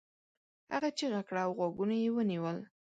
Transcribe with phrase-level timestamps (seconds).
[0.73, 2.57] هغه چیغه کړه او غوږونه یې ونيول.